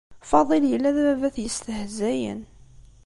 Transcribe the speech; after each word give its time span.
Faḍil 0.29 0.63
yella 0.71 0.95
d 0.95 0.97
ababat 1.01 1.37
yestahzayen. 1.43 2.41